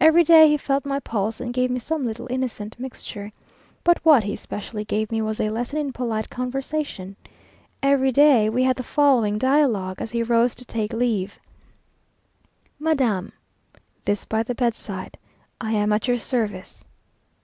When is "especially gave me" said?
4.34-5.20